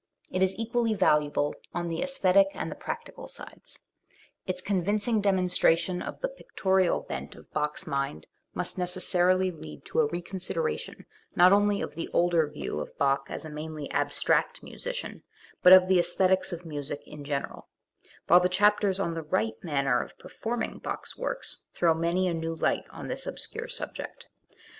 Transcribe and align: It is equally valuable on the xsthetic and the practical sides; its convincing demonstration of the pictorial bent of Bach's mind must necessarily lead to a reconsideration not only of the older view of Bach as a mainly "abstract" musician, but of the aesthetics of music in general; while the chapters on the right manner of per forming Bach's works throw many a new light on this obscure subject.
It 0.31 0.41
is 0.41 0.57
equally 0.57 0.95
valuable 0.95 1.53
on 1.75 1.87
the 1.87 1.99
xsthetic 2.01 2.47
and 2.55 2.71
the 2.71 2.75
practical 2.75 3.27
sides; 3.27 3.77
its 4.47 4.59
convincing 4.59 5.21
demonstration 5.21 6.01
of 6.01 6.21
the 6.21 6.27
pictorial 6.27 7.01
bent 7.01 7.35
of 7.35 7.51
Bach's 7.53 7.85
mind 7.85 8.25
must 8.55 8.79
necessarily 8.79 9.51
lead 9.51 9.85
to 9.85 9.99
a 9.99 10.07
reconsideration 10.07 11.05
not 11.35 11.53
only 11.53 11.83
of 11.83 11.93
the 11.93 12.09
older 12.13 12.47
view 12.49 12.79
of 12.79 12.97
Bach 12.97 13.27
as 13.29 13.45
a 13.45 13.49
mainly 13.51 13.91
"abstract" 13.91 14.63
musician, 14.63 15.21
but 15.61 15.71
of 15.71 15.87
the 15.87 15.99
aesthetics 15.99 16.51
of 16.51 16.65
music 16.65 17.01
in 17.05 17.23
general; 17.23 17.67
while 18.25 18.39
the 18.39 18.49
chapters 18.49 18.99
on 18.99 19.13
the 19.13 19.21
right 19.21 19.53
manner 19.63 20.01
of 20.01 20.17
per 20.17 20.29
forming 20.29 20.79
Bach's 20.79 21.15
works 21.15 21.65
throw 21.75 21.93
many 21.93 22.27
a 22.27 22.33
new 22.33 22.55
light 22.55 22.85
on 22.89 23.07
this 23.07 23.27
obscure 23.27 23.67
subject. 23.67 24.29